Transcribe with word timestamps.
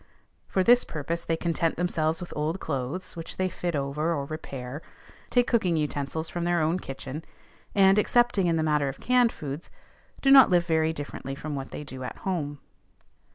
For 0.47 0.63
this 0.63 0.83
purpose 0.83 1.23
they 1.23 1.37
content 1.37 1.77
themselves 1.77 2.21
with 2.21 2.33
old 2.35 2.59
clothes, 2.59 3.15
which 3.15 3.37
they 3.37 3.49
fit 3.49 3.75
over 3.75 4.15
or 4.15 4.25
repair, 4.25 4.81
take 5.29 5.45
cooking 5.45 5.77
utensils 5.77 6.27
from 6.27 6.43
their 6.43 6.59
own 6.59 6.79
kitchen, 6.79 7.23
and, 7.75 7.99
excepting 7.99 8.47
in 8.47 8.55
the 8.55 8.63
matter 8.63 8.89
of 8.89 8.99
canned 8.99 9.31
foods, 9.31 9.69
do 10.19 10.31
not 10.31 10.49
live 10.49 10.65
very 10.65 10.91
differently 10.91 11.35
from 11.35 11.53
what 11.53 11.69
they 11.69 11.83
do 11.83 12.01
at 12.03 12.17
home. 12.25 12.57